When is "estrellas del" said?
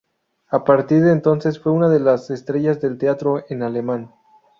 2.31-2.97